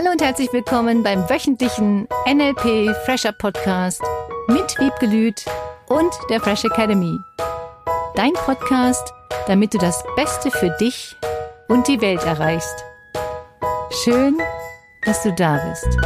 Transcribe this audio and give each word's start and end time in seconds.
Hallo 0.00 0.12
und 0.12 0.22
herzlich 0.22 0.50
willkommen 0.50 1.02
beim 1.02 1.28
wöchentlichen 1.28 2.08
NLP 2.26 2.96
Fresher 3.04 3.32
Podcast 3.32 4.00
mit 4.48 4.78
Wiebke 4.78 5.04
Lüth 5.04 5.44
und 5.88 6.10
der 6.30 6.40
Fresh 6.40 6.64
Academy. 6.64 7.18
Dein 8.14 8.32
Podcast, 8.32 9.12
damit 9.46 9.74
du 9.74 9.78
das 9.78 10.02
Beste 10.16 10.50
für 10.50 10.70
dich 10.80 11.14
und 11.68 11.86
die 11.86 12.00
Welt 12.00 12.24
erreichst. 12.24 12.82
Schön, 14.02 14.38
dass 15.04 15.22
du 15.22 15.34
da 15.34 15.60
bist. 15.68 15.98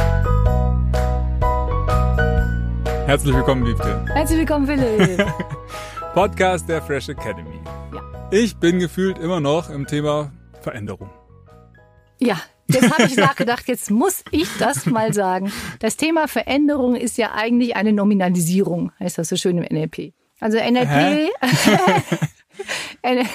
Herzlich 3.05 3.33
willkommen, 3.33 3.65
Wiebke. 3.65 4.05
Herzlich 4.13 4.39
willkommen, 4.39 4.67
Philipp. 4.67 5.25
Podcast 6.13 6.67
der 6.67 6.81
Fresh 6.81 7.07
Academy. 7.07 7.61
Ja. 7.93 8.01
Ich 8.29 8.57
bin 8.57 8.79
gefühlt 8.79 9.17
immer 9.19 9.39
noch 9.39 9.69
im 9.69 9.87
Thema 9.87 10.33
Veränderung. 10.59 11.09
Ja, 12.19 12.41
jetzt 12.67 12.91
habe 12.91 13.03
ich 13.03 13.15
nachgedacht, 13.17 13.67
jetzt 13.67 13.91
muss 13.91 14.23
ich 14.31 14.47
das 14.59 14.85
mal 14.85 15.13
sagen. 15.13 15.51
Das 15.79 15.97
Thema 15.97 16.27
Veränderung 16.27 16.95
ist 16.95 17.17
ja 17.17 17.33
eigentlich 17.33 17.75
eine 17.75 17.93
Nominalisierung, 17.93 18.91
heißt 18.99 19.17
das 19.17 19.29
so 19.29 19.35
schön 19.35 19.57
im 19.57 19.63
NLP. 19.63 20.13
Also 20.39 20.57
NLP, 20.57 21.31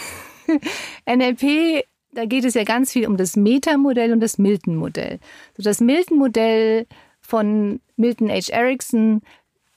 NLP, 1.07 1.85
da 2.13 2.25
geht 2.27 2.45
es 2.45 2.55
ja 2.55 2.65
ganz 2.65 2.93
viel 2.93 3.07
um 3.07 3.17
das 3.17 3.37
Meta-Modell 3.37 4.13
und 4.13 4.21
das 4.21 4.39
Milton-Modell. 4.39 5.19
So 5.57 5.63
das 5.63 5.81
Milton-Modell 5.81 6.87
von 7.21 7.81
Milton 7.97 8.31
H. 8.31 8.53
Erickson 8.53 9.23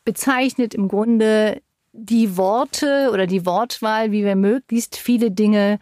bezeichnet 0.05 0.73
im 0.73 0.87
Grunde 0.87 1.61
die 1.93 2.37
Worte 2.37 3.11
oder 3.13 3.27
die 3.27 3.45
Wortwahl, 3.45 4.11
wie 4.11 4.25
wir 4.25 4.35
möglichst 4.35 4.97
viele 4.97 5.31
Dinge 5.31 5.79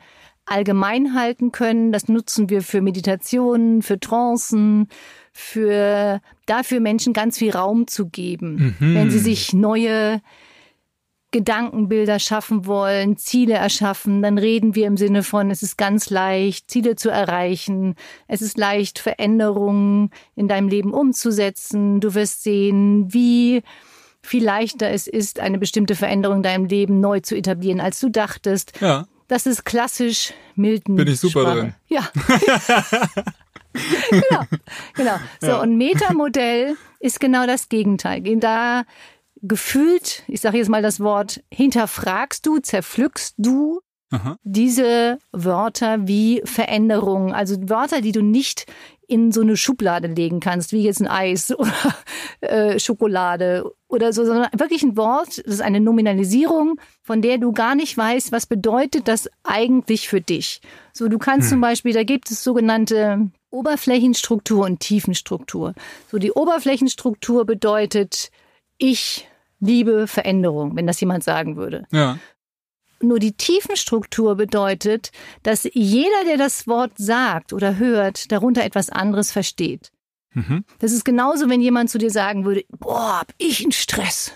allgemein 0.52 1.16
halten 1.16 1.52
können. 1.52 1.92
Das 1.92 2.08
nutzen 2.08 2.50
wir 2.50 2.62
für 2.62 2.82
Meditationen, 2.82 3.82
für 3.82 4.00
Trancen, 4.00 4.88
für 5.34 6.22
dafür 6.46 6.80
Menschen 6.80 7.14
ganz 7.14 7.38
viel 7.38 7.52
Raum 7.52 7.88
zu 7.88 8.08
geben, 8.10 8.76
Mhm. 8.80 8.96
wenn 8.96 9.10
sie 9.10 9.20
sich 9.20 9.54
neue 9.54 10.22
Gedankenbilder 11.34 12.20
schaffen 12.20 12.66
wollen, 12.66 13.16
Ziele 13.16 13.54
erschaffen, 13.54 14.22
dann 14.22 14.38
reden 14.38 14.76
wir 14.76 14.86
im 14.86 14.98
Sinne 14.98 15.24
von, 15.24 15.50
es 15.50 15.64
ist 15.64 15.78
ganz 15.78 16.10
leicht, 16.10 16.70
Ziele 16.70 16.98
zu 16.98 17.10
erreichen. 17.10 17.96
Es 18.28 18.42
ist 18.42 18.58
leicht, 18.58 19.00
Veränderungen 19.00 20.10
in 20.36 20.50
deinem 20.50 20.68
Leben 20.68 20.94
umzusetzen. 20.94 22.02
Du 22.02 22.16
wirst 22.16 22.44
sehen, 22.44 23.14
wie 23.14 23.62
viel 24.22 24.44
leichter 24.44 24.90
es 24.90 25.08
ist, 25.08 25.40
eine 25.40 25.58
bestimmte 25.58 25.96
Veränderung 25.96 26.38
in 26.38 26.44
deinem 26.44 26.66
Leben 26.66 27.00
neu 27.00 27.22
zu 27.22 27.38
etablieren, 27.38 27.80
als 27.80 28.02
du 28.02 28.10
dachtest. 28.10 28.74
Ja, 28.82 29.06
Das 29.32 29.46
ist 29.46 29.64
klassisch 29.64 30.34
Milton. 30.58 30.98
Bin 30.98 31.08
ich 31.08 31.22
super 31.22 31.44
Sprache. 31.44 31.58
drin. 31.58 31.74
Ja. 31.88 32.10
genau, 34.10 34.44
genau. 34.94 35.16
So, 35.40 35.48
Ja. 35.48 35.62
und 35.62 35.78
Metamodell 35.78 36.76
ist 37.00 37.22
genau 37.22 37.48
das 37.48 37.70
Gegenteil. 37.70 38.22
Da 38.40 38.84
gefühlt, 39.42 40.24
ich 40.28 40.42
sage 40.42 40.58
jetzt 40.58 40.68
mal 40.68 40.82
das 40.82 41.00
Wort, 41.00 41.42
hinterfragst 41.50 42.46
du, 42.46 42.60
zerpflückst 42.60 43.36
du 43.38 43.80
Aha. 44.10 44.36
diese 44.44 45.18
Wörter 45.32 46.06
wie 46.10 46.42
Veränderung, 46.44 47.34
also 47.34 47.56
Wörter, 47.70 48.02
die 48.02 48.12
du 48.12 48.22
nicht 48.22 48.66
in 49.12 49.34
so 49.34 49.42
eine 49.42 49.58
Schublade 49.58 50.08
legen 50.08 50.40
kannst, 50.40 50.72
wie 50.72 50.84
jetzt 50.84 51.02
ein 51.02 51.08
Eis 51.08 51.52
oder 51.58 51.96
äh, 52.40 52.80
Schokolade 52.80 53.70
oder 53.88 54.14
so, 54.14 54.26
sondern 54.26 54.48
wirklich 54.58 54.84
ein 54.84 54.96
Wort, 54.96 55.40
das 55.46 55.56
ist 55.56 55.62
eine 55.62 55.82
Nominalisierung, 55.82 56.80
von 57.04 57.22
der 57.22 57.38
du 57.38 57.52
gar 57.52 57.76
nicht 57.76 57.98
weißt, 57.98 58.32
was 58.32 58.46
bedeutet 58.46 59.08
das 59.08 59.30
eigentlich 59.44 60.08
für 60.08 60.22
dich. 60.22 60.62
So, 60.94 61.10
du 61.10 61.18
kannst 61.18 61.50
zum 61.50 61.60
Beispiel, 61.60 61.94
da 61.94 62.04
gibt 62.04 62.32
es 62.32 62.44
sogenannte 62.44 63.30
Oberflächenstruktur 63.50 64.66
und 64.66 64.80
Tiefenstruktur. 64.80 65.74
So, 66.10 66.18
die 66.18 66.32
Oberflächenstruktur 66.32 67.46
bedeutet, 67.46 68.32
ich 68.78 69.28
liebe 69.60 70.08
Veränderung, 70.08 70.76
wenn 70.76 70.88
das 70.88 71.02
jemand 71.02 71.24
sagen 71.24 71.58
würde. 71.58 71.86
ja, 71.92 72.18
Nur 73.02 73.20
die 73.20 73.34
Tiefenstruktur 73.34 74.36
bedeutet, 74.36 75.12
dass 75.44 75.68
jeder, 75.74 76.24
der 76.26 76.38
das 76.38 76.68
Wort 76.68 76.92
sagt 76.98 77.54
oder 77.54 77.78
hört, 77.78 78.32
darunter 78.32 78.64
etwas 78.64 78.90
anderes 78.90 79.32
versteht. 79.32 79.92
Mhm. 80.34 80.64
Das 80.80 80.92
ist 80.92 81.04
genauso, 81.04 81.50
wenn 81.50 81.62
jemand 81.62 81.90
zu 81.90 81.98
dir 81.98 82.12
sagen 82.12 82.46
würde, 82.46 82.64
boah, 82.70 83.20
hab 83.20 83.34
ich 83.38 83.62
einen 83.62 83.72
Stress. 83.72 84.32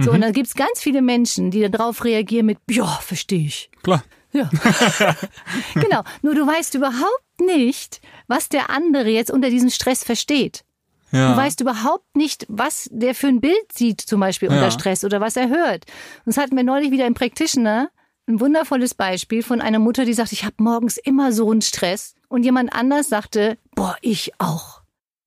So, 0.00 0.12
und 0.12 0.20
dann 0.20 0.32
gibt's 0.32 0.54
ganz 0.54 0.80
viele 0.80 1.02
Menschen, 1.02 1.50
die 1.50 1.68
darauf 1.68 2.04
reagieren 2.04 2.46
mit, 2.46 2.58
ja, 2.70 2.86
verstehe 2.86 3.46
ich. 3.46 3.68
klar. 3.82 4.04
Ja. 4.32 4.48
genau. 5.74 6.02
Nur 6.22 6.34
du 6.34 6.46
weißt 6.46 6.74
überhaupt 6.74 7.40
nicht, 7.40 8.00
was 8.26 8.48
der 8.48 8.70
andere 8.70 9.08
jetzt 9.08 9.30
unter 9.30 9.50
diesem 9.50 9.70
Stress 9.70 10.04
versteht. 10.04 10.64
Ja. 11.10 11.32
Du 11.32 11.36
weißt 11.38 11.60
überhaupt 11.62 12.16
nicht, 12.16 12.44
was 12.48 12.88
der 12.92 13.14
für 13.14 13.28
ein 13.28 13.40
Bild 13.40 13.72
sieht, 13.72 14.00
zum 14.00 14.20
Beispiel 14.20 14.48
unter 14.50 14.64
Ja. 14.64 14.70
Stress 14.70 15.04
oder 15.04 15.20
was 15.20 15.36
er 15.36 15.48
hört. 15.48 15.86
Und 16.24 16.26
das 16.26 16.36
hatten 16.36 16.56
wir 16.56 16.64
neulich 16.64 16.90
wieder 16.90 17.06
im 17.06 17.14
Practitioner. 17.14 17.90
Ein 18.28 18.40
wundervolles 18.40 18.92
Beispiel 18.92 19.42
von 19.42 19.62
einer 19.62 19.78
Mutter, 19.78 20.04
die 20.04 20.12
sagt, 20.12 20.32
ich 20.32 20.44
habe 20.44 20.56
morgens 20.58 20.98
immer 20.98 21.32
so 21.32 21.50
einen 21.50 21.62
Stress. 21.62 22.14
Und 22.28 22.42
jemand 22.42 22.74
anders 22.74 23.08
sagte, 23.08 23.56
boah, 23.74 23.96
ich 24.02 24.32
auch. 24.38 24.82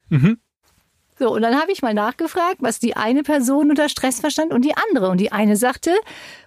Mhm. 0.10 0.38
So, 1.18 1.34
und 1.34 1.42
dann 1.42 1.60
habe 1.60 1.72
ich 1.72 1.82
mal 1.82 1.96
nachgefragt, 1.96 2.58
was 2.60 2.80
die 2.80 2.96
eine 2.96 3.24
Person 3.24 3.72
unter 3.72 3.90
Stress 3.90 4.20
verstand 4.20 4.54
und 4.54 4.64
die 4.64 4.76
andere. 4.76 5.10
Und 5.10 5.20
die 5.20 5.32
eine 5.32 5.56
sagte, 5.56 5.92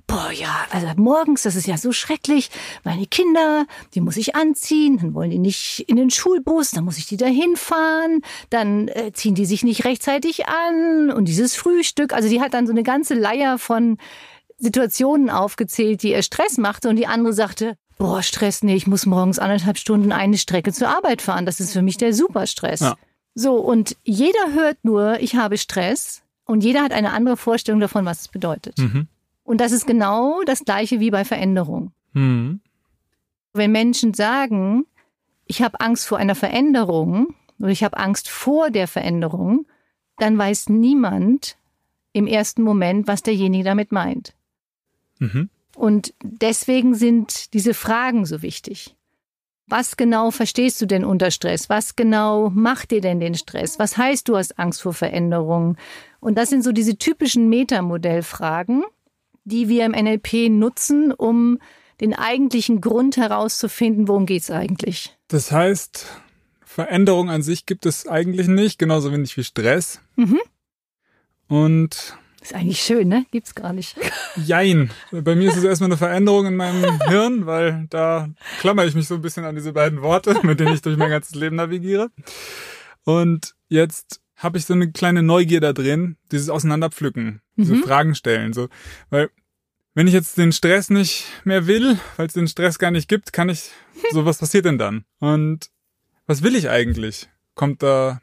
boah, 0.06 0.30
ja, 0.32 0.66
also 0.70 0.86
morgens, 0.96 1.42
das 1.42 1.56
ist 1.56 1.66
ja 1.66 1.76
so 1.76 1.90
schrecklich. 1.90 2.50
Meine 2.84 3.06
Kinder, 3.06 3.66
die 3.94 4.00
muss 4.00 4.16
ich 4.16 4.36
anziehen, 4.36 4.98
dann 4.98 5.14
wollen 5.14 5.30
die 5.30 5.38
nicht 5.40 5.84
in 5.88 5.96
den 5.96 6.10
Schulbus, 6.10 6.70
dann 6.70 6.84
muss 6.84 6.98
ich 6.98 7.06
die 7.06 7.16
dahin 7.16 7.56
fahren, 7.56 8.20
dann 8.50 8.86
äh, 8.88 9.12
ziehen 9.12 9.34
die 9.34 9.46
sich 9.46 9.64
nicht 9.64 9.84
rechtzeitig 9.84 10.46
an 10.46 11.10
und 11.10 11.26
dieses 11.26 11.56
Frühstück. 11.56 12.12
Also 12.12 12.28
die 12.28 12.40
hat 12.40 12.54
dann 12.54 12.66
so 12.66 12.72
eine 12.72 12.84
ganze 12.84 13.14
Leier 13.14 13.58
von 13.58 13.98
Situationen 14.58 15.30
aufgezählt, 15.30 16.02
die 16.02 16.12
ihr 16.12 16.22
Stress 16.22 16.58
machte. 16.58 16.88
Und 16.88 16.96
die 16.96 17.06
andere 17.06 17.32
sagte, 17.32 17.76
boah, 17.98 18.22
Stress, 18.22 18.62
nee, 18.62 18.74
ich 18.74 18.86
muss 18.86 19.06
morgens 19.06 19.38
anderthalb 19.38 19.78
Stunden 19.78 20.12
eine 20.12 20.38
Strecke 20.38 20.72
zur 20.72 20.88
Arbeit 20.88 21.22
fahren. 21.22 21.46
Das 21.46 21.60
ist 21.60 21.72
für 21.72 21.82
mich 21.82 21.96
der 21.96 22.14
Superstress. 22.14 22.80
Ja. 22.80 22.96
So, 23.34 23.56
und 23.56 23.96
jeder 24.04 24.52
hört 24.52 24.84
nur, 24.84 25.20
ich 25.20 25.36
habe 25.36 25.58
Stress 25.58 26.22
und 26.44 26.62
jeder 26.62 26.82
hat 26.82 26.92
eine 26.92 27.12
andere 27.12 27.36
Vorstellung 27.36 27.80
davon, 27.80 28.04
was 28.04 28.22
es 28.22 28.28
bedeutet. 28.28 28.78
Mhm. 28.78 29.08
Und 29.42 29.60
das 29.60 29.72
ist 29.72 29.86
genau 29.86 30.42
das 30.44 30.64
gleiche 30.64 31.00
wie 31.00 31.10
bei 31.10 31.24
Veränderung. 31.24 31.92
Mhm. 32.12 32.60
Wenn 33.52 33.72
Menschen 33.72 34.14
sagen, 34.14 34.86
ich 35.46 35.62
habe 35.62 35.80
Angst 35.80 36.06
vor 36.06 36.18
einer 36.18 36.34
Veränderung 36.34 37.34
oder 37.58 37.70
ich 37.70 37.84
habe 37.84 37.96
Angst 37.96 38.28
vor 38.28 38.70
der 38.70 38.88
Veränderung, 38.88 39.66
dann 40.18 40.38
weiß 40.38 40.68
niemand 40.68 41.56
im 42.12 42.26
ersten 42.26 42.62
Moment, 42.62 43.06
was 43.06 43.22
derjenige 43.22 43.64
damit 43.64 43.92
meint. 43.92 44.34
Mhm. 45.18 45.48
Und 45.76 46.14
deswegen 46.22 46.94
sind 46.94 47.52
diese 47.52 47.74
Fragen 47.74 48.26
so 48.26 48.42
wichtig. 48.42 48.94
Was 49.66 49.96
genau 49.96 50.30
verstehst 50.30 50.80
du 50.82 50.86
denn 50.86 51.04
unter 51.04 51.30
Stress? 51.30 51.70
Was 51.70 51.96
genau 51.96 52.50
macht 52.50 52.90
dir 52.90 53.00
denn 53.00 53.18
den 53.18 53.34
Stress? 53.34 53.78
Was 53.78 53.96
heißt, 53.96 54.28
du 54.28 54.36
hast 54.36 54.58
Angst 54.58 54.82
vor 54.82 54.92
Veränderungen? 54.92 55.78
Und 56.20 56.36
das 56.36 56.50
sind 56.50 56.62
so 56.62 56.72
diese 56.72 56.98
typischen 56.98 57.48
Metamodellfragen, 57.48 58.84
die 59.44 59.68
wir 59.68 59.86
im 59.86 59.92
NLP 59.92 60.50
nutzen, 60.50 61.12
um 61.12 61.58
den 62.00 62.14
eigentlichen 62.14 62.80
Grund 62.80 63.16
herauszufinden, 63.16 64.08
worum 64.08 64.26
geht's 64.26 64.50
eigentlich. 64.50 65.16
Das 65.28 65.50
heißt, 65.50 66.06
Veränderung 66.64 67.30
an 67.30 67.42
sich 67.42 67.66
gibt 67.66 67.86
es 67.86 68.06
eigentlich 68.06 68.48
nicht, 68.48 68.78
genauso 68.78 69.12
wenig 69.12 69.36
wie 69.36 69.44
Stress. 69.44 70.00
Mhm. 70.16 70.40
Und 71.46 72.18
Ist 72.44 72.54
eigentlich 72.54 72.80
schön, 72.82 73.08
ne? 73.08 73.24
Gibt's 73.30 73.54
gar 73.54 73.72
nicht. 73.72 73.96
jein. 74.36 74.90
Bei 75.10 75.34
mir 75.34 75.48
ist 75.48 75.56
es 75.56 75.64
erstmal 75.64 75.88
eine 75.88 75.96
Veränderung 75.96 76.44
in 76.46 76.56
meinem 76.56 77.00
Hirn, 77.08 77.46
weil 77.46 77.86
da 77.88 78.28
klammer 78.60 78.84
ich 78.84 78.94
mich 78.94 79.08
so 79.08 79.14
ein 79.14 79.22
bisschen 79.22 79.46
an 79.46 79.54
diese 79.56 79.72
beiden 79.72 80.02
Worte, 80.02 80.38
mit 80.42 80.60
denen 80.60 80.74
ich 80.74 80.82
durch 80.82 80.98
mein 80.98 81.08
ganzes 81.08 81.34
Leben 81.34 81.56
navigiere. 81.56 82.10
Und 83.04 83.54
jetzt 83.68 84.20
habe 84.36 84.58
ich 84.58 84.66
so 84.66 84.74
eine 84.74 84.92
kleine 84.92 85.22
Neugier 85.22 85.60
da 85.60 85.72
drin, 85.72 86.16
dieses 86.32 86.50
Auseinanderpflücken, 86.50 87.40
diese 87.56 87.76
Mhm. 87.76 87.82
Fragen 87.82 88.14
stellen, 88.14 88.52
so, 88.52 88.68
weil 89.08 89.30
wenn 89.94 90.06
ich 90.08 90.12
jetzt 90.12 90.36
den 90.36 90.52
Stress 90.52 90.90
nicht 90.90 91.24
mehr 91.44 91.66
will, 91.66 91.98
weil 92.16 92.26
es 92.26 92.32
den 92.34 92.48
Stress 92.48 92.78
gar 92.78 92.90
nicht 92.90 93.08
gibt, 93.08 93.32
kann 93.32 93.48
ich, 93.48 93.70
so 94.12 94.26
was 94.26 94.36
passiert 94.38 94.66
denn 94.66 94.76
dann? 94.76 95.04
Und 95.18 95.70
was 96.26 96.42
will 96.42 96.56
ich 96.56 96.68
eigentlich? 96.68 97.28
Kommt 97.54 97.82
da 97.82 98.20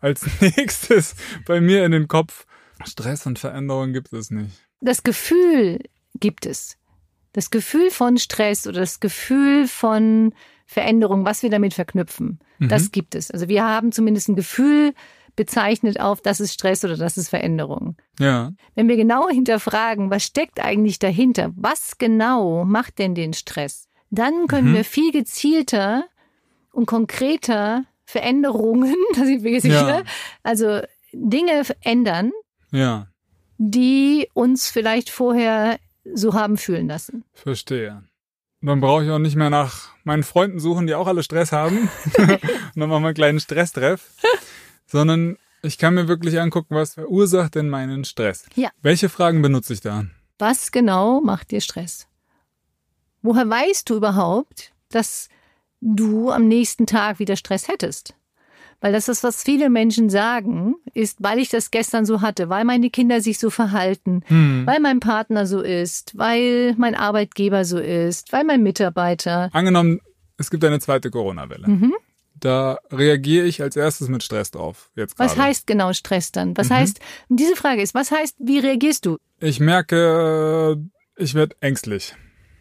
als 0.00 0.24
nächstes 0.40 1.16
bei 1.44 1.60
mir 1.60 1.84
in 1.84 1.92
den 1.92 2.08
Kopf. 2.08 2.46
Stress 2.86 3.26
und 3.26 3.38
Veränderung 3.38 3.92
gibt 3.92 4.12
es 4.12 4.30
nicht. 4.30 4.50
Das 4.80 5.02
Gefühl 5.02 5.80
gibt 6.18 6.46
es. 6.46 6.76
Das 7.32 7.50
Gefühl 7.50 7.90
von 7.90 8.18
Stress 8.18 8.66
oder 8.66 8.80
das 8.80 9.00
Gefühl 9.00 9.66
von 9.66 10.34
Veränderung, 10.66 11.24
was 11.24 11.42
wir 11.42 11.50
damit 11.50 11.74
verknüpfen, 11.74 12.38
das 12.60 12.92
gibt 12.92 13.14
es. 13.14 13.30
Also 13.30 13.48
wir 13.48 13.64
haben 13.64 13.90
zumindest 13.92 14.28
ein 14.28 14.36
Gefühl 14.36 14.94
bezeichnet 15.34 15.98
auf, 15.98 16.20
das 16.20 16.40
ist 16.40 16.52
Stress 16.54 16.84
oder 16.84 16.96
das 16.96 17.16
ist 17.16 17.28
Veränderung. 17.30 17.96
Ja. 18.20 18.52
Wenn 18.74 18.88
wir 18.88 18.96
genau 18.96 19.28
hinterfragen, 19.28 20.10
was 20.10 20.24
steckt 20.24 20.60
eigentlich 20.60 20.98
dahinter? 20.98 21.52
Was 21.56 21.98
genau 21.98 22.64
macht 22.64 22.98
denn 22.98 23.14
den 23.14 23.32
Stress? 23.32 23.88
Dann 24.10 24.46
können 24.46 24.70
Mhm. 24.70 24.74
wir 24.74 24.84
viel 24.84 25.10
gezielter 25.10 26.04
und 26.70 26.86
konkreter 26.86 27.84
Veränderungen, 28.04 28.94
da 29.16 29.24
sind 29.24 29.42
wir 29.42 29.60
sicher. 29.60 29.88
Ja. 29.88 30.02
Also 30.42 30.80
Dinge 31.12 31.62
ändern, 31.80 32.30
Ja, 32.72 33.06
die 33.58 34.28
uns 34.34 34.68
vielleicht 34.68 35.08
vorher 35.08 35.78
so 36.14 36.34
haben 36.34 36.56
fühlen 36.56 36.88
lassen. 36.88 37.24
verstehe. 37.32 38.02
Dann 38.60 38.80
brauche 38.80 39.04
ich 39.04 39.10
auch 39.10 39.18
nicht 39.18 39.36
mehr 39.36 39.50
nach 39.50 39.90
meinen 40.04 40.22
Freunden 40.22 40.60
suchen, 40.60 40.86
die 40.86 40.94
auch 40.94 41.06
alle 41.06 41.22
Stress 41.22 41.50
haben. 41.52 41.88
Und 42.18 42.40
dann 42.76 42.88
machen 42.88 43.02
wir 43.02 43.08
einen 43.08 43.14
kleinen 43.14 43.40
Stresstreff. 43.40 44.12
Sondern 44.86 45.36
ich 45.62 45.78
kann 45.78 45.94
mir 45.94 46.06
wirklich 46.06 46.40
angucken, 46.40 46.74
was 46.74 46.94
verursacht 46.94 47.56
denn 47.56 47.68
meinen 47.68 48.04
Stress. 48.04 48.46
Ja. 48.54 48.70
Welche 48.80 49.08
Fragen 49.08 49.42
benutze 49.42 49.72
ich 49.72 49.80
da? 49.80 50.06
Was 50.38 50.70
genau 50.70 51.20
macht 51.20 51.50
dir 51.50 51.60
Stress? 51.60 52.06
Woher 53.22 53.48
weißt 53.48 53.88
du 53.90 53.96
überhaupt, 53.96 54.72
dass 54.90 55.28
du 55.80 56.30
am 56.30 56.46
nächsten 56.46 56.86
Tag 56.86 57.18
wieder 57.18 57.36
Stress 57.36 57.68
hättest? 57.68 58.14
Weil 58.82 58.92
das 58.92 59.08
ist, 59.08 59.22
was 59.24 59.42
viele 59.42 59.70
Menschen 59.70 60.10
sagen, 60.10 60.74
ist, 60.92 61.16
weil 61.22 61.38
ich 61.38 61.48
das 61.48 61.70
gestern 61.70 62.04
so 62.04 62.20
hatte, 62.20 62.48
weil 62.50 62.64
meine 62.64 62.90
Kinder 62.90 63.20
sich 63.22 63.38
so 63.38 63.48
verhalten, 63.48 64.22
Hm. 64.26 64.64
weil 64.66 64.80
mein 64.80 65.00
Partner 65.00 65.46
so 65.46 65.60
ist, 65.62 66.18
weil 66.18 66.74
mein 66.76 66.94
Arbeitgeber 66.94 67.64
so 67.64 67.78
ist, 67.78 68.32
weil 68.32 68.44
mein 68.44 68.62
Mitarbeiter. 68.62 69.48
Angenommen, 69.52 70.00
es 70.36 70.50
gibt 70.50 70.64
eine 70.64 70.80
zweite 70.80 71.10
Corona-Welle. 71.10 71.68
Mhm. 71.68 71.94
Da 72.34 72.78
reagiere 72.90 73.46
ich 73.46 73.62
als 73.62 73.76
erstes 73.76 74.08
mit 74.08 74.24
Stress 74.24 74.50
drauf. 74.50 74.90
Jetzt 74.96 75.16
Was 75.16 75.36
heißt 75.36 75.66
genau 75.68 75.92
Stress 75.92 76.32
dann? 76.32 76.56
Was 76.56 76.70
Mhm. 76.70 76.74
heißt, 76.74 77.00
diese 77.28 77.54
Frage 77.54 77.82
ist, 77.82 77.94
was 77.94 78.10
heißt, 78.10 78.34
wie 78.40 78.58
reagierst 78.58 79.06
du? 79.06 79.16
Ich 79.38 79.60
merke, 79.60 80.76
ich 81.16 81.34
werde 81.34 81.54
ängstlich. 81.60 82.16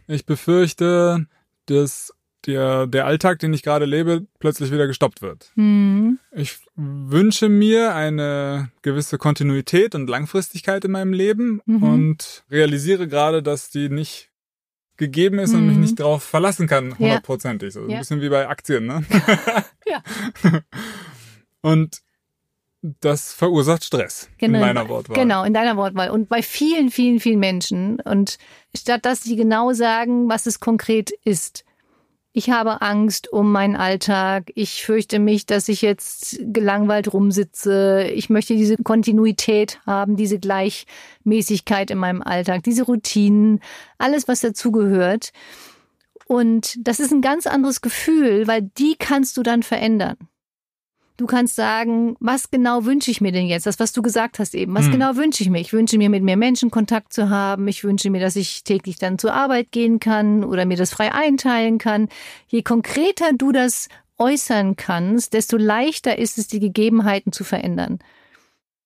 Ich 0.07 0.27
befürchte, 0.27 1.25
dass 1.65 2.13
der, 2.45 2.87
der 2.87 3.05
Alltag, 3.05 3.39
den 3.39 3.53
ich 3.53 3.63
gerade 3.63 3.85
lebe, 3.85 4.25
plötzlich 4.39 4.71
wieder 4.71 4.87
gestoppt 4.87 5.21
wird. 5.21 5.51
Hm. 5.55 6.19
Ich 6.31 6.57
wünsche 6.75 7.49
mir 7.49 7.93
eine 7.95 8.71
gewisse 8.81 9.17
Kontinuität 9.17 9.93
und 9.95 10.09
Langfristigkeit 10.09 10.83
in 10.85 10.91
meinem 10.91 11.13
Leben 11.13 11.61
Mhm. 11.65 11.83
und 11.83 12.43
realisiere 12.49 13.07
gerade, 13.07 13.43
dass 13.43 13.69
die 13.69 13.89
nicht 13.89 14.29
gegeben 14.97 15.39
ist 15.39 15.53
und 15.53 15.61
Mhm. 15.61 15.67
mich 15.67 15.77
nicht 15.77 15.99
darauf 15.99 16.23
verlassen 16.23 16.67
kann, 16.67 16.97
hundertprozentig. 16.97 17.73
So 17.73 17.81
ein 17.83 17.89
Ja. 17.89 17.99
bisschen 17.99 18.21
wie 18.21 18.29
bei 18.29 18.47
Aktien, 18.47 18.85
ne? 18.85 19.03
Ja. 19.87 20.03
Und 21.61 22.01
das 22.81 23.33
verursacht 23.33 23.83
Stress 23.83 24.29
Genau, 24.39 24.55
in 24.55 24.61
meiner 24.61 24.89
Wortwahl. 24.89 25.15
Genau, 25.15 25.43
in 25.43 25.53
deiner 25.53 25.77
Wortwahl. 25.77 26.09
Und 26.09 26.29
bei 26.29 26.41
vielen, 26.41 26.89
vielen, 26.89 27.19
vielen 27.19 27.39
Menschen. 27.39 27.99
Und 27.99 28.37
statt 28.75 29.05
dass 29.05 29.21
sie 29.23 29.35
genau 29.35 29.73
sagen, 29.73 30.29
was 30.29 30.47
es 30.47 30.59
konkret 30.59 31.11
ist. 31.23 31.63
Ich 32.33 32.49
habe 32.49 32.81
Angst 32.81 33.31
um 33.33 33.51
meinen 33.51 33.75
Alltag. 33.75 34.51
Ich 34.55 34.85
fürchte 34.85 35.19
mich, 35.19 35.45
dass 35.45 35.67
ich 35.67 35.81
jetzt 35.81 36.39
gelangweilt 36.39 37.11
rumsitze. 37.13 38.03
Ich 38.13 38.29
möchte 38.29 38.55
diese 38.55 38.77
Kontinuität 38.77 39.81
haben, 39.85 40.15
diese 40.15 40.39
Gleichmäßigkeit 40.39 41.91
in 41.91 41.97
meinem 41.97 42.21
Alltag, 42.21 42.63
diese 42.63 42.83
Routinen, 42.83 43.59
alles, 43.97 44.29
was 44.29 44.39
dazugehört. 44.39 45.33
Und 46.25 46.77
das 46.87 47.01
ist 47.01 47.11
ein 47.11 47.21
ganz 47.21 47.47
anderes 47.47 47.81
Gefühl, 47.81 48.47
weil 48.47 48.61
die 48.61 48.95
kannst 48.97 49.35
du 49.35 49.43
dann 49.43 49.61
verändern. 49.61 50.15
Du 51.21 51.27
kannst 51.27 51.55
sagen, 51.55 52.15
was 52.19 52.49
genau 52.49 52.83
wünsche 52.85 53.11
ich 53.11 53.21
mir 53.21 53.31
denn 53.31 53.45
jetzt? 53.45 53.67
Das, 53.67 53.79
was 53.79 53.93
du 53.93 54.01
gesagt 54.01 54.39
hast 54.39 54.55
eben. 54.55 54.73
Was 54.73 54.85
Hm. 54.85 54.93
genau 54.93 55.15
wünsche 55.17 55.43
ich 55.43 55.51
mir? 55.51 55.59
Ich 55.59 55.71
wünsche 55.71 55.99
mir, 55.99 56.09
mit 56.09 56.23
mehr 56.23 56.35
Menschen 56.35 56.71
Kontakt 56.71 57.13
zu 57.13 57.29
haben. 57.29 57.67
Ich 57.67 57.83
wünsche 57.83 58.09
mir, 58.09 58.19
dass 58.19 58.35
ich 58.35 58.63
täglich 58.63 58.95
dann 58.97 59.19
zur 59.19 59.31
Arbeit 59.31 59.71
gehen 59.71 59.99
kann 59.99 60.43
oder 60.43 60.65
mir 60.65 60.77
das 60.77 60.89
frei 60.89 61.13
einteilen 61.13 61.77
kann. 61.77 62.09
Je 62.47 62.63
konkreter 62.63 63.33
du 63.37 63.51
das 63.51 63.87
äußern 64.17 64.77
kannst, 64.77 65.33
desto 65.33 65.57
leichter 65.57 66.17
ist 66.17 66.39
es, 66.39 66.47
die 66.47 66.59
Gegebenheiten 66.59 67.31
zu 67.31 67.43
verändern. 67.43 67.99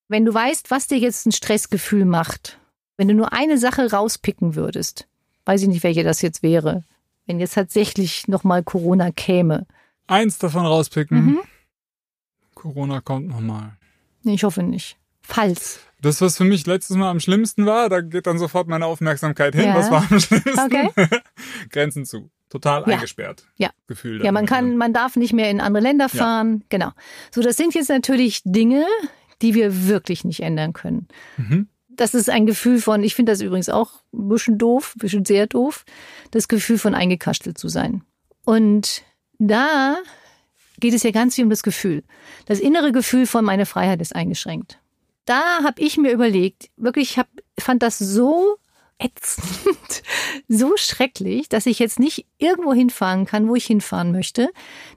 Wenn 0.10 0.26
du 0.26 0.34
weißt, 0.34 0.72
was 0.72 0.88
dir 0.88 0.98
jetzt 0.98 1.26
ein 1.28 1.32
Stressgefühl 1.32 2.04
macht, 2.04 2.60
wenn 2.98 3.08
du 3.08 3.14
nur 3.14 3.32
eine 3.32 3.58
Sache 3.58 3.90
rauspicken 3.90 4.56
würdest, 4.56 5.08
weiß 5.46 5.62
ich 5.62 5.70
nicht, 5.70 5.84
welche 5.84 6.04
das 6.04 6.22
jetzt 6.22 6.44
wäre, 6.44 6.84
wenn 7.28 7.40
jetzt 7.40 7.54
tatsächlich 7.54 8.28
nochmal 8.28 8.62
Corona 8.62 9.12
käme. 9.12 9.66
Eins 10.08 10.38
davon 10.38 10.66
rauspicken. 10.66 11.26
Mhm. 11.26 11.40
Corona 12.66 13.00
kommt 13.00 13.28
nochmal. 13.28 13.74
Nee, 14.24 14.34
ich 14.34 14.44
hoffe 14.44 14.64
nicht. 14.64 14.98
Falls. 15.22 15.80
Das, 16.02 16.20
was 16.22 16.38
für 16.38 16.46
mich 16.46 16.66
letztes 16.66 16.98
Mal 16.98 17.12
am 17.12 17.20
schlimmsten 17.20 17.68
war, 17.68 17.90
da 17.90 18.02
geht 18.02 18.26
dann 18.26 18.40
sofort 18.40 18.68
meine 18.68 18.88
Aufmerksamkeit 18.88 19.54
hin. 19.54 19.66
Ja. 19.66 19.76
Was 19.76 19.92
war 19.92 20.06
am 20.10 20.20
schlimmsten? 20.20 20.60
Okay. 20.60 20.90
Grenzen 21.72 22.06
zu. 22.06 22.32
Total 22.50 22.82
Ja. 22.88 22.96
eingesperrt. 22.96 23.46
Ja. 23.58 23.70
Gefühl. 23.88 24.24
Ja, 24.26 24.32
man 24.32 24.48
kann, 24.48 24.78
man 24.78 24.94
darf 24.94 25.16
nicht 25.16 25.34
mehr 25.34 25.50
in 25.52 25.62
andere 25.62 25.84
Länder 25.84 26.08
Ja. 26.12 26.18
fahren. 26.20 26.64
Genau. 26.70 26.90
So, 27.32 27.42
das 27.42 27.56
sind 27.58 27.76
jetzt 27.76 27.90
natürlich 27.90 28.42
Dinge, 28.46 28.86
die 29.44 29.54
wir 29.54 29.88
wirklich 29.88 30.24
nicht 30.26 30.40
ändern 30.42 30.74
können. 30.74 31.08
Mhm. 31.38 31.68
Das 31.90 32.14
ist 32.16 32.30
ein 32.32 32.48
Gefühl 32.48 32.80
von, 32.82 33.04
ich 33.04 33.14
finde 33.14 33.32
das 33.32 33.42
übrigens 33.42 33.70
auch 33.70 34.02
ein 34.12 34.28
bisschen 34.28 34.58
doof, 34.58 34.94
ein 34.96 35.00
bisschen 35.00 35.24
sehr 35.26 35.46
doof, 35.48 35.86
das 36.32 36.48
Gefühl 36.48 36.80
von 36.80 36.96
eingekastelt 36.96 37.58
zu 37.60 37.68
sein. 37.68 38.04
Und 38.44 39.04
da 39.38 39.98
geht 40.80 40.94
es 40.94 41.04
ja 41.04 41.12
ganz 41.12 41.36
viel 41.36 41.44
um 41.44 41.50
das 41.50 41.64
Gefühl. 41.64 42.04
Das 42.46 42.60
innere 42.60 42.92
Gefühl 42.92 43.28
von 43.28 43.46
meine 43.46 43.66
Freiheit 43.66 44.02
ist 44.02 44.16
eingeschränkt. 44.16 44.80
Da 45.26 45.64
habe 45.64 45.82
ich 45.82 45.98
mir 45.98 46.12
überlegt, 46.12 46.70
wirklich, 46.78 47.12
ich 47.12 47.18
hab, 47.18 47.28
fand 47.58 47.82
das 47.82 47.98
so 47.98 48.58
ätzend, 49.00 50.04
so 50.48 50.74
schrecklich, 50.78 51.50
dass 51.50 51.66
ich 51.66 51.80
jetzt 51.80 52.00
nicht 52.00 52.26
irgendwo 52.38 52.74
hinfahren 52.74 53.26
kann, 53.26 53.48
wo 53.48 53.56
ich 53.56 53.66
hinfahren 53.66 54.12
möchte, 54.12 54.50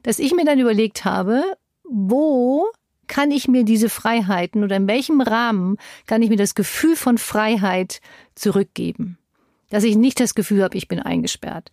dass 0.03 0.19
ich 0.19 0.35
mir 0.35 0.45
dann 0.45 0.59
überlegt 0.59 1.05
habe, 1.05 1.43
wo 1.85 2.67
kann 3.07 3.31
ich 3.31 3.49
mir 3.49 3.65
diese 3.65 3.89
Freiheiten 3.89 4.63
oder 4.63 4.77
in 4.77 4.87
welchem 4.87 5.21
Rahmen 5.21 5.79
kann 6.07 6.23
ich 6.23 6.29
mir 6.29 6.37
das 6.37 6.55
Gefühl 6.55 6.95
von 6.95 7.17
Freiheit 7.19 8.01
zurückgeben? 8.35 9.19
Dass 9.71 9.85
ich 9.85 9.97
nicht 9.97 10.21
das 10.21 10.35
Gefühl 10.35 10.63
habe, 10.63 10.77
ich 10.77 10.89
bin 10.89 11.01
eingesperrt. 11.01 11.71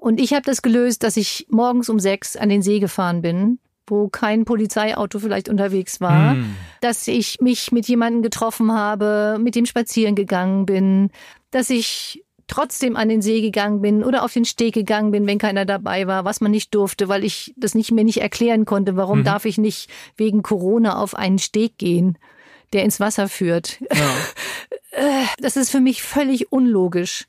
Und 0.00 0.18
ich 0.18 0.32
habe 0.32 0.42
das 0.42 0.62
gelöst, 0.62 1.02
dass 1.02 1.16
ich 1.18 1.46
morgens 1.50 1.88
um 1.90 1.98
sechs 2.00 2.34
an 2.36 2.48
den 2.48 2.62
See 2.62 2.80
gefahren 2.80 3.20
bin, 3.20 3.58
wo 3.86 4.08
kein 4.08 4.44
Polizeiauto 4.46 5.18
vielleicht 5.18 5.48
unterwegs 5.48 6.00
war, 6.00 6.32
Hm. 6.32 6.56
dass 6.80 7.06
ich 7.06 7.38
mich 7.40 7.70
mit 7.70 7.86
jemandem 7.86 8.22
getroffen 8.22 8.72
habe, 8.72 9.36
mit 9.38 9.54
dem 9.56 9.66
spazieren 9.66 10.14
gegangen 10.14 10.64
bin, 10.64 11.10
dass 11.50 11.68
ich 11.68 12.24
trotzdem 12.46 12.96
an 12.96 13.08
den 13.08 13.20
See 13.22 13.42
gegangen 13.42 13.80
bin 13.82 14.02
oder 14.02 14.24
auf 14.24 14.32
den 14.32 14.44
Steg 14.44 14.74
gegangen 14.74 15.10
bin, 15.10 15.26
wenn 15.26 15.38
keiner 15.38 15.64
dabei 15.66 16.06
war, 16.06 16.24
was 16.24 16.40
man 16.40 16.50
nicht 16.50 16.74
durfte, 16.74 17.08
weil 17.08 17.22
ich 17.24 17.52
das 17.56 17.74
nicht 17.74 17.92
mir 17.92 18.02
nicht 18.04 18.20
erklären 18.22 18.64
konnte, 18.64 18.96
warum 18.96 19.20
Mhm. 19.20 19.24
darf 19.24 19.44
ich 19.44 19.58
nicht 19.58 19.90
wegen 20.16 20.42
Corona 20.42 20.96
auf 20.98 21.14
einen 21.14 21.38
Steg 21.38 21.76
gehen, 21.78 22.16
der 22.72 22.84
ins 22.84 23.00
Wasser 23.00 23.28
führt. 23.28 23.80
Ja. 23.80 23.88
Das 25.38 25.56
ist 25.56 25.70
für 25.70 25.80
mich 25.80 26.02
völlig 26.02 26.50
unlogisch. 26.50 27.26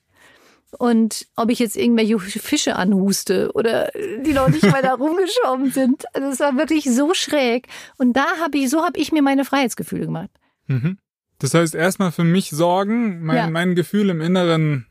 Und 0.78 1.28
ob 1.36 1.50
ich 1.50 1.60
jetzt 1.60 1.76
irgendwelche 1.78 2.18
Fische 2.20 2.76
anhuste 2.76 3.52
oder 3.54 3.92
die 4.26 4.34
noch 4.34 4.48
nicht 4.50 4.64
mal 4.70 4.82
da 4.82 4.94
rumgeschwommen 4.94 5.72
sind. 5.72 6.04
Also 6.16 6.30
es 6.30 6.40
war 6.40 6.56
wirklich 6.58 6.86
so 6.86 7.14
schräg. 7.14 7.68
Und 7.98 8.14
da 8.14 8.26
habe 8.42 8.58
ich, 8.58 8.70
so 8.70 8.84
habe 8.84 8.98
ich 9.00 9.12
mir 9.12 9.22
meine 9.22 9.44
Freiheitsgefühle 9.46 10.06
gemacht. 10.06 10.30
Mhm. 10.68 10.98
Das 11.40 11.54
heißt, 11.54 11.76
erstmal 11.76 12.12
für 12.12 12.24
mich 12.24 12.52
sorgen, 12.52 13.22
mein, 13.24 13.36
Ja. 13.36 13.50
mein 13.50 13.76
Gefühl 13.76 14.10
im 14.10 14.22
Inneren, 14.22 14.86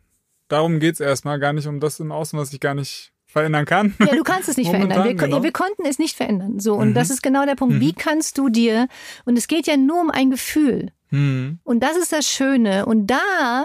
darum 0.48 0.80
geht's 0.80 1.00
erstmal 1.00 1.38
gar 1.38 1.52
nicht 1.52 1.66
um 1.66 1.80
das 1.80 1.98
im 2.00 2.12
Außen, 2.12 2.38
was 2.38 2.52
ich 2.52 2.60
gar 2.60 2.74
nicht 2.74 3.12
verändern 3.24 3.64
kann. 3.64 3.94
Ja, 4.00 4.14
du 4.16 4.24
kannst 4.24 4.48
es 4.48 4.56
nicht 4.56 4.66
Momentan, 4.72 4.90
verändern. 5.02 5.18
Wir, 5.20 5.26
genau. 5.28 5.42
wir 5.44 5.52
konnten 5.52 5.86
es 5.86 5.98
nicht 6.00 6.16
verändern. 6.16 6.58
So, 6.60 6.74
und 6.74 6.90
Mhm. 6.90 6.94
das 6.94 7.10
ist 7.10 7.22
genau 7.22 7.46
der 7.46 7.54
Punkt. 7.54 7.78
Wie 7.80 7.92
kannst 7.92 8.36
du 8.36 8.48
dir, 8.48 8.88
und 9.24 9.38
es 9.38 9.46
geht 9.48 9.66
ja 9.68 9.76
nur 9.76 10.00
um 10.00 10.10
ein 10.10 10.30
Gefühl. 10.30 10.90
Hm. 11.10 11.58
Und 11.64 11.80
das 11.82 11.96
ist 11.96 12.12
das 12.12 12.28
Schöne. 12.28 12.86
Und 12.86 13.06
da 13.06 13.64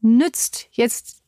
nützt 0.00 0.68
jetzt 0.72 1.22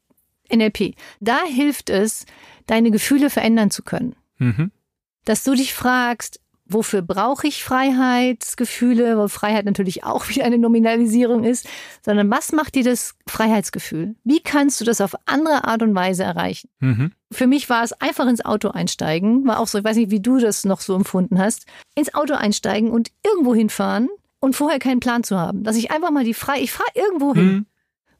NLP. 0.52 0.94
Da 1.20 1.38
hilft 1.44 1.90
es, 1.90 2.26
deine 2.66 2.90
Gefühle 2.90 3.30
verändern 3.30 3.70
zu 3.70 3.82
können. 3.82 4.14
Mhm. 4.38 4.70
Dass 5.24 5.44
du 5.44 5.54
dich 5.54 5.74
fragst, 5.74 6.40
wofür 6.70 7.02
brauche 7.02 7.46
ich 7.46 7.64
Freiheitsgefühle, 7.64 9.18
wo 9.18 9.28
Freiheit 9.28 9.64
natürlich 9.64 10.04
auch 10.04 10.28
wieder 10.28 10.44
eine 10.44 10.58
Nominalisierung 10.58 11.44
ist, 11.44 11.68
sondern 12.04 12.30
was 12.30 12.52
macht 12.52 12.76
dir 12.76 12.84
das 12.84 13.16
Freiheitsgefühl? 13.26 14.14
Wie 14.24 14.40
kannst 14.40 14.80
du 14.80 14.84
das 14.84 15.00
auf 15.00 15.14
andere 15.26 15.64
Art 15.64 15.82
und 15.82 15.94
Weise 15.94 16.22
erreichen? 16.22 16.70
Mhm. 16.78 17.12
Für 17.32 17.46
mich 17.46 17.68
war 17.68 17.82
es 17.82 17.92
einfach 17.92 18.28
ins 18.28 18.44
Auto 18.44 18.68
einsteigen, 18.68 19.46
war 19.46 19.58
auch 19.58 19.66
so, 19.66 19.78
ich 19.78 19.84
weiß 19.84 19.96
nicht, 19.96 20.10
wie 20.10 20.20
du 20.20 20.38
das 20.38 20.64
noch 20.64 20.80
so 20.80 20.94
empfunden 20.94 21.38
hast, 21.38 21.66
ins 21.96 22.14
Auto 22.14 22.34
einsteigen 22.34 22.90
und 22.90 23.10
irgendwo 23.24 23.54
hinfahren 23.54 24.08
und 24.38 24.54
vorher 24.54 24.78
keinen 24.78 25.00
Plan 25.00 25.24
zu 25.24 25.38
haben. 25.38 25.64
Dass 25.64 25.76
ich 25.76 25.90
einfach 25.90 26.10
mal 26.10 26.24
die 26.24 26.34
frei, 26.34 26.60
ich 26.60 26.72
fahre 26.72 26.90
irgendwo 26.94 27.34
hin. 27.34 27.48
Hm. 27.48 27.66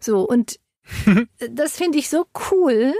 So, 0.01 0.27
und 0.27 0.59
das 1.51 1.77
finde 1.77 1.99
ich 1.99 2.09
so 2.09 2.27
cool. 2.51 2.95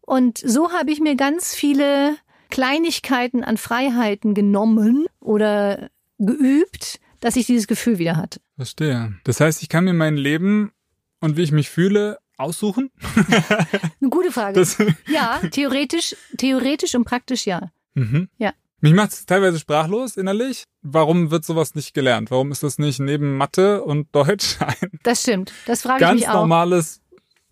Und 0.00 0.38
so 0.38 0.72
habe 0.72 0.90
ich 0.90 1.00
mir 1.00 1.16
ganz 1.16 1.54
viele 1.54 2.16
Kleinigkeiten 2.50 3.44
an 3.44 3.56
Freiheiten 3.56 4.34
genommen 4.34 5.06
oder 5.20 5.90
geübt, 6.18 7.00
dass 7.20 7.36
ich 7.36 7.46
dieses 7.46 7.66
Gefühl 7.66 7.98
wieder 7.98 8.16
hatte. 8.16 8.40
Verstehe. 8.56 9.14
Das 9.24 9.40
heißt, 9.40 9.62
ich 9.62 9.68
kann 9.68 9.84
mir 9.84 9.94
mein 9.94 10.16
Leben 10.16 10.72
und 11.20 11.36
wie 11.36 11.42
ich 11.42 11.52
mich 11.52 11.70
fühle 11.70 12.18
aussuchen? 12.36 12.90
Eine 14.00 14.10
gute 14.10 14.32
Frage. 14.32 14.58
Das, 14.58 14.76
ja, 15.08 15.40
theoretisch, 15.50 16.16
theoretisch 16.36 16.94
und 16.94 17.04
praktisch 17.04 17.46
ja. 17.46 17.70
mhm. 17.94 18.28
Ja. 18.38 18.52
Mich 18.80 18.94
macht's 18.94 19.24
teilweise 19.26 19.60
sprachlos 19.60 20.16
innerlich. 20.16 20.64
Warum 20.82 21.30
wird 21.30 21.44
sowas 21.44 21.76
nicht 21.76 21.94
gelernt? 21.94 22.32
Warum 22.32 22.50
ist 22.50 22.64
das 22.64 22.78
nicht 22.78 22.98
neben 22.98 23.36
Mathe 23.36 23.84
und 23.84 24.12
Deutsch 24.12 24.56
ein 24.60 24.90
Das 25.04 25.22
stimmt. 25.22 25.52
Das 25.66 25.82
frage 25.82 25.98
ich 25.98 26.00
ganz 26.00 26.20
mich 26.20 26.28
auch. 26.28 26.34
normales 26.34 27.00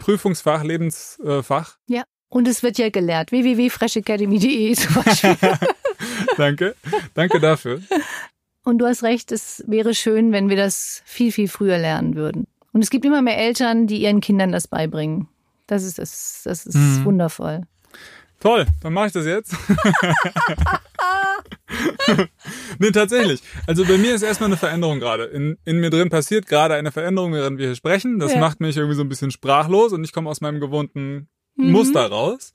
Prüfungsfach, 0.00 0.64
Lebensfach? 0.64 1.76
Ja. 1.86 2.02
Und 2.28 2.48
es 2.48 2.62
wird 2.64 2.78
ja 2.78 2.90
gelehrt. 2.90 3.30
www.freshacademy.de 3.30 4.74
zum 4.76 4.94
Beispiel. 5.02 5.36
Danke. 6.36 6.74
Danke 7.14 7.38
dafür. 7.40 7.80
Und 8.64 8.78
du 8.78 8.86
hast 8.86 9.02
recht, 9.02 9.30
es 9.32 9.62
wäre 9.66 9.94
schön, 9.94 10.32
wenn 10.32 10.48
wir 10.48 10.56
das 10.56 11.02
viel, 11.04 11.32
viel 11.32 11.48
früher 11.48 11.78
lernen 11.78 12.14
würden. 12.14 12.46
Und 12.72 12.82
es 12.82 12.90
gibt 12.90 13.04
immer 13.04 13.20
mehr 13.22 13.36
Eltern, 13.38 13.86
die 13.86 14.02
ihren 14.02 14.20
Kindern 14.20 14.52
das 14.52 14.68
beibringen. 14.68 15.28
Das 15.66 15.82
ist, 15.82 15.98
das, 15.98 16.42
das 16.44 16.66
ist 16.66 16.74
Mhm. 16.74 17.04
wundervoll. 17.04 17.62
Toll, 18.38 18.66
dann 18.82 18.92
mache 18.92 19.08
ich 19.08 19.12
das 19.12 19.26
jetzt. 19.26 19.54
nee, 22.78 22.90
tatsächlich. 22.90 23.40
Also 23.66 23.84
bei 23.84 23.96
mir 23.98 24.14
ist 24.14 24.22
erstmal 24.22 24.48
eine 24.48 24.56
Veränderung 24.56 25.00
gerade. 25.00 25.24
In, 25.24 25.56
in 25.64 25.78
mir 25.80 25.90
drin 25.90 26.08
passiert 26.10 26.46
gerade 26.46 26.74
eine 26.74 26.92
Veränderung, 26.92 27.32
während 27.32 27.58
wir 27.58 27.66
hier 27.66 27.74
sprechen. 27.76 28.18
Das 28.18 28.32
Ja. 28.32 28.38
macht 28.40 28.60
mich 28.60 28.76
irgendwie 28.76 28.96
so 28.96 29.02
ein 29.02 29.08
bisschen 29.08 29.30
sprachlos 29.30 29.92
und 29.92 30.04
ich 30.04 30.12
komme 30.12 30.28
aus 30.30 30.40
meinem 30.40 30.60
gewohnten 30.60 31.28
Mhm. 31.56 31.72
Muster 31.72 32.06
raus. 32.06 32.52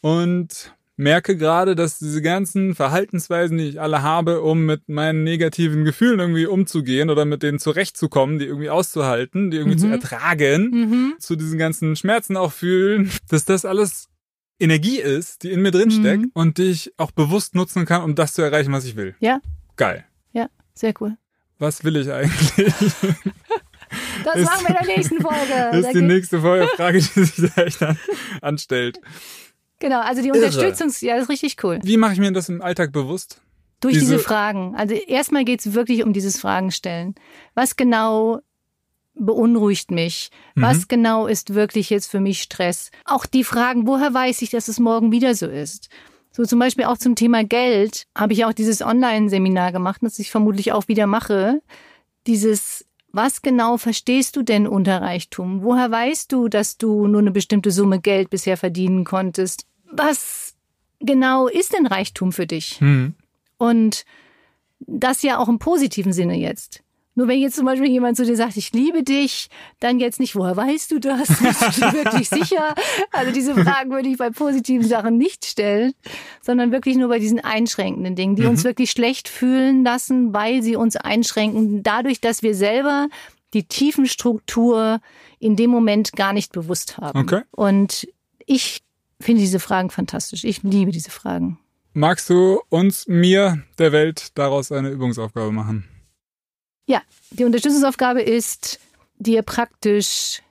Und 0.00 0.74
merke 0.96 1.36
gerade, 1.36 1.74
dass 1.74 1.98
diese 1.98 2.22
ganzen 2.22 2.74
Verhaltensweisen, 2.74 3.56
die 3.58 3.64
ich 3.68 3.80
alle 3.80 4.02
habe, 4.02 4.42
um 4.42 4.66
mit 4.66 4.88
meinen 4.88 5.24
negativen 5.24 5.84
Gefühlen 5.84 6.20
irgendwie 6.20 6.46
umzugehen 6.46 7.08
oder 7.10 7.24
mit 7.24 7.42
denen 7.42 7.58
zurechtzukommen, 7.58 8.38
die 8.38 8.44
irgendwie 8.46 8.70
auszuhalten, 8.70 9.50
die 9.50 9.56
irgendwie 9.56 9.78
zu 9.78 9.86
ertragen, 9.88 10.70
Mhm. 10.70 11.14
zu 11.18 11.34
diesen 11.36 11.58
ganzen 11.58 11.96
Schmerzen 11.96 12.36
auch 12.36 12.52
fühlen, 12.52 13.10
dass 13.30 13.44
das 13.44 13.64
alles 13.64 14.08
Energie 14.62 14.98
ist, 14.98 15.42
die 15.42 15.50
in 15.50 15.60
mir 15.62 15.70
drin 15.70 15.90
steckt 15.90 16.22
Mhm. 16.22 16.30
und 16.34 16.58
die 16.58 16.70
ich 16.70 16.92
auch 16.96 17.10
bewusst 17.10 17.54
nutzen 17.54 17.84
kann, 17.84 18.02
um 18.02 18.14
das 18.14 18.32
zu 18.34 18.42
erreichen, 18.42 18.72
was 18.72 18.84
ich 18.84 18.96
will. 18.96 19.14
Ja, 19.20 19.40
Geil. 19.76 20.04
ja, 20.32 20.48
sehr 20.74 20.94
cool. 21.00 21.16
Was 21.58 21.84
will 21.84 21.96
ich 21.96 22.10
eigentlich? 22.10 22.52
Das 24.24 24.36
Ist- 24.36 24.44
machen 24.46 24.66
wir 24.68 24.80
in 24.80 24.86
der 24.86 24.96
nächsten 24.96 25.20
Folge. 25.20 25.38
Da 25.48 25.70
ist 25.70 25.88
die 25.88 25.92
geht- 25.94 26.02
nächste 26.04 26.40
Folge 26.40 26.66
Frage, 26.76 26.98
die 26.98 27.04
sich 27.24 27.50
da 27.54 27.62
echt 27.62 27.82
an, 27.82 27.98
anstellt. 28.40 28.98
genau, 29.80 30.00
also 30.00 30.22
die 30.22 30.28
Irre. 30.28 30.38
Unterstützung, 30.38 30.90
ja, 31.06 31.14
das 31.16 31.24
ist 31.24 31.28
richtig 31.30 31.62
cool. 31.62 31.78
Wie 31.82 31.96
mache 31.98 32.14
ich 32.14 32.18
mir 32.18 32.32
das 32.32 32.48
im 32.48 32.62
Alltag 32.62 32.92
bewusst? 32.92 33.42
Durch 33.80 33.94
Diese- 33.94 34.12
diese, 34.12 34.18
Fragen. 34.20 34.74
Also 34.76 34.94
erstmal 34.94 35.44
geht 35.44 35.60
es 35.60 35.74
wirklich 35.74 36.04
um 36.04 36.12
dieses 36.14 36.40
Fragen 36.40 36.70
stellen. 36.70 37.14
Was 37.54 37.76
genau 37.76 38.40
beunruhigt 39.14 39.90
mich? 39.90 40.30
Mhm. 40.54 40.62
Was 40.62 40.88
genau 40.88 41.26
ist 41.26 41.54
wirklich 41.54 41.90
jetzt 41.90 42.10
für 42.10 42.20
mich 42.20 42.42
Stress? 42.42 42.90
Auch 43.04 43.26
die 43.26 43.44
Fragen, 43.44 43.86
woher 43.86 44.12
weiß 44.12 44.42
ich, 44.42 44.50
dass 44.50 44.68
es 44.68 44.78
morgen 44.78 45.12
wieder 45.12 45.34
so 45.34 45.46
ist? 45.46 45.88
So 46.30 46.44
zum 46.44 46.58
Beispiel 46.58 46.86
auch 46.86 46.96
zum 46.96 47.14
Thema 47.14 47.44
Geld 47.44 48.06
habe 48.16 48.32
ich 48.32 48.44
auch 48.44 48.54
dieses 48.54 48.80
Online-Seminar 48.80 49.72
gemacht, 49.72 50.00
das 50.02 50.18
ich 50.18 50.30
vermutlich 50.30 50.72
auch 50.72 50.88
wieder 50.88 51.06
mache. 51.06 51.60
Dieses, 52.26 52.86
was 53.12 53.42
genau 53.42 53.76
verstehst 53.76 54.36
du 54.36 54.42
denn 54.42 54.66
unter 54.66 55.02
Reichtum? 55.02 55.62
Woher 55.62 55.90
weißt 55.90 56.32
du, 56.32 56.48
dass 56.48 56.78
du 56.78 57.06
nur 57.06 57.20
eine 57.20 57.32
bestimmte 57.32 57.70
Summe 57.70 58.00
Geld 58.00 58.30
bisher 58.30 58.56
verdienen 58.56 59.04
konntest? 59.04 59.66
Was 59.84 60.54
genau 61.00 61.48
ist 61.48 61.74
denn 61.74 61.86
Reichtum 61.86 62.32
für 62.32 62.46
dich? 62.46 62.80
Hm. 62.80 63.14
Und 63.58 64.06
das 64.80 65.22
ja 65.22 65.38
auch 65.38 65.48
im 65.48 65.58
positiven 65.58 66.14
Sinne 66.14 66.36
jetzt. 66.38 66.82
Nur 67.14 67.28
wenn 67.28 67.38
jetzt 67.38 67.56
zum 67.56 67.66
Beispiel 67.66 67.90
jemand 67.90 68.16
zu 68.16 68.24
dir 68.24 68.36
sagt, 68.36 68.56
ich 68.56 68.72
liebe 68.72 69.02
dich, 69.02 69.48
dann 69.80 70.00
jetzt 70.00 70.18
nicht, 70.18 70.34
woher 70.34 70.56
weißt 70.56 70.90
du 70.90 70.98
das? 70.98 71.28
Bist 71.42 71.82
du 71.82 71.92
wirklich 71.92 72.28
sicher? 72.28 72.74
Also 73.12 73.32
diese 73.32 73.54
Fragen 73.54 73.90
würde 73.90 74.08
ich 74.08 74.16
bei 74.16 74.30
positiven 74.30 74.86
Sachen 74.86 75.18
nicht 75.18 75.44
stellen, 75.44 75.92
sondern 76.40 76.72
wirklich 76.72 76.96
nur 76.96 77.08
bei 77.08 77.18
diesen 77.18 77.40
einschränkenden 77.40 78.16
Dingen, 78.16 78.36
die 78.36 78.46
uns 78.46 78.64
wirklich 78.64 78.90
schlecht 78.90 79.28
fühlen 79.28 79.84
lassen, 79.84 80.32
weil 80.32 80.62
sie 80.62 80.76
uns 80.76 80.96
einschränken, 80.96 81.82
dadurch, 81.82 82.20
dass 82.20 82.42
wir 82.42 82.54
selber 82.54 83.08
die 83.52 83.64
Tiefenstruktur 83.64 85.00
in 85.38 85.56
dem 85.56 85.70
Moment 85.70 86.12
gar 86.12 86.32
nicht 86.32 86.52
bewusst 86.52 86.96
haben. 86.96 87.20
Okay. 87.20 87.42
Und 87.50 88.08
ich 88.46 88.82
finde 89.20 89.40
diese 89.40 89.60
Fragen 89.60 89.90
fantastisch. 89.90 90.44
Ich 90.44 90.62
liebe 90.62 90.90
diese 90.90 91.10
Fragen. 91.10 91.58
Magst 91.92 92.30
du 92.30 92.60
uns, 92.70 93.06
mir, 93.06 93.62
der 93.78 93.92
Welt 93.92 94.30
daraus 94.38 94.72
eine 94.72 94.88
Übungsaufgabe 94.88 95.52
machen? 95.52 95.88
Ja, 96.86 97.02
die 97.30 97.44
Unterstützungsaufgabe 97.44 98.22
ist, 98.22 98.80
dir 99.18 99.42
praktisch 99.42 100.42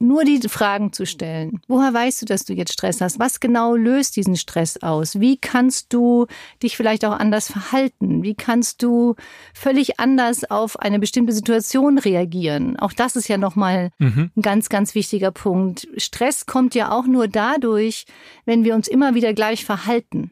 nur 0.00 0.22
die 0.22 0.40
Fragen 0.48 0.92
zu 0.92 1.06
stellen. 1.06 1.60
Woher 1.66 1.92
weißt 1.92 2.22
du, 2.22 2.26
dass 2.26 2.44
du 2.44 2.52
jetzt 2.52 2.72
Stress 2.72 3.00
hast? 3.00 3.18
Was 3.18 3.40
genau 3.40 3.74
löst 3.74 4.14
diesen 4.14 4.36
Stress 4.36 4.80
aus? 4.80 5.18
Wie 5.18 5.38
kannst 5.38 5.92
du 5.92 6.26
dich 6.62 6.76
vielleicht 6.76 7.04
auch 7.04 7.18
anders 7.18 7.50
verhalten? 7.50 8.22
Wie 8.22 8.36
kannst 8.36 8.84
du 8.84 9.16
völlig 9.54 9.98
anders 9.98 10.48
auf 10.48 10.78
eine 10.78 11.00
bestimmte 11.00 11.32
Situation 11.32 11.98
reagieren? 11.98 12.78
Auch 12.78 12.92
das 12.92 13.16
ist 13.16 13.26
ja 13.26 13.38
nochmal 13.38 13.90
Mhm. 13.98 14.30
ein 14.36 14.42
ganz, 14.42 14.68
ganz 14.68 14.94
wichtiger 14.94 15.32
Punkt. 15.32 15.88
Stress 15.96 16.46
kommt 16.46 16.76
ja 16.76 16.92
auch 16.92 17.06
nur 17.06 17.26
dadurch, 17.26 18.04
wenn 18.44 18.62
wir 18.62 18.76
uns 18.76 18.86
immer 18.86 19.16
wieder 19.16 19.34
gleich 19.34 19.64
verhalten, 19.64 20.30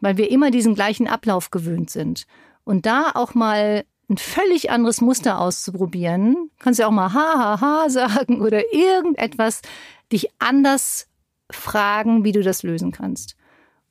weil 0.00 0.16
wir 0.16 0.32
immer 0.32 0.50
diesen 0.50 0.74
gleichen 0.74 1.06
Ablauf 1.06 1.52
gewöhnt 1.52 1.90
sind. 1.90 2.26
Und 2.64 2.86
da 2.86 3.12
auch 3.14 3.34
mal 3.34 3.84
ein 4.10 4.18
völlig 4.18 4.70
anderes 4.70 5.00
Muster 5.00 5.40
auszuprobieren, 5.40 6.50
kannst 6.58 6.80
ja 6.80 6.88
auch 6.88 6.92
mal 6.92 7.12
ha, 7.14 7.38
ha, 7.38 7.60
ha 7.60 7.88
sagen 7.88 8.42
oder 8.42 8.74
irgendetwas, 8.74 9.62
dich 10.12 10.28
anders 10.38 11.08
fragen, 11.50 12.24
wie 12.24 12.32
du 12.32 12.42
das 12.42 12.62
lösen 12.62 12.90
kannst. 12.90 13.36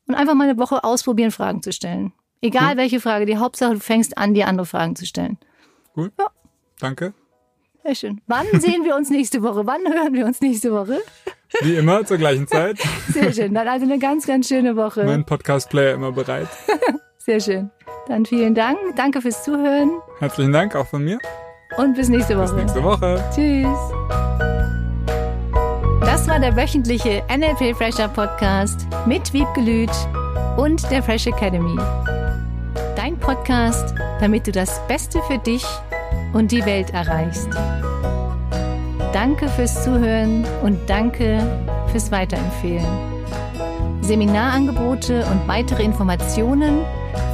Und 0.07 0.15
einfach 0.15 0.33
mal 0.33 0.49
eine 0.49 0.59
Woche 0.59 0.83
ausprobieren, 0.83 1.31
Fragen 1.31 1.63
zu 1.63 1.71
stellen. 1.71 2.13
Egal 2.41 2.77
welche 2.77 2.99
Frage, 2.99 3.25
die 3.25 3.37
Hauptsache, 3.37 3.73
du 3.73 3.79
fängst 3.79 4.17
an, 4.17 4.33
dir 4.33 4.47
andere 4.47 4.65
Fragen 4.65 4.95
zu 4.95 5.05
stellen. 5.05 5.37
Cool. 5.95 6.11
Danke. 6.79 7.13
Sehr 7.83 7.95
schön. 7.95 8.21
Wann 8.27 8.47
sehen 8.59 8.83
wir 8.83 8.95
uns 8.95 9.09
nächste 9.09 9.41
Woche? 9.41 9.65
Wann 9.65 9.81
hören 9.87 10.13
wir 10.13 10.25
uns 10.25 10.41
nächste 10.41 10.71
Woche? 10.71 10.99
Wie 11.61 11.75
immer 11.75 12.05
zur 12.05 12.17
gleichen 12.17 12.47
Zeit. 12.47 12.77
Sehr 13.09 13.33
schön. 13.33 13.53
Dann 13.53 13.67
also 13.67 13.85
eine 13.85 13.99
ganz, 13.99 14.27
ganz 14.27 14.47
schöne 14.47 14.75
Woche. 14.75 15.03
Mein 15.05 15.25
Podcast-Player 15.25 15.93
immer 15.95 16.11
bereit. 16.11 16.47
Sehr 17.29 17.39
schön. 17.39 17.69
Dann 18.07 18.25
vielen 18.25 18.55
Dank. 18.55 18.79
Danke 18.95 19.21
fürs 19.21 19.43
Zuhören 19.43 19.91
Herzlichen 20.17 20.51
Dank 20.51 20.75
auch 20.75 20.87
von 20.87 21.03
mir. 21.03 21.19
und 21.77 21.95
bis 21.95 22.09
nächste 22.09 22.35
Bis 22.35 22.49
Woche. 22.51 22.59
nächste 22.59 22.83
Woche. 22.83 23.23
Tschüss. 23.31 23.77
Das 26.01 26.27
war 26.27 26.39
der 26.39 26.55
wöchentliche 26.55 27.21
NLP 27.29 27.75
Fresher 27.77 28.07
Podcast 28.07 28.87
mit 29.05 29.31
Wiebgelüt 29.31 29.91
und 30.57 30.89
der 30.89 31.03
Fresh 31.03 31.27
Academy. 31.27 31.79
Dein 32.95 33.15
Podcast, 33.19 33.93
damit 34.19 34.47
du 34.47 34.51
das 34.51 34.81
Beste 34.87 35.21
für 35.27 35.37
dich 35.37 35.63
und 36.33 36.51
die 36.51 36.65
Welt 36.65 36.89
erreichst. 36.95 37.49
Danke 39.13 39.49
fürs 39.49 39.83
Zuhören 39.83 40.47
und 40.63 40.79
danke 40.89 41.37
fürs 41.91 42.11
Weiterempfehlen. 42.11 42.87
Seminarangebote 44.01 45.23
und 45.27 45.47
weitere 45.47 45.83
Informationen 45.83 46.79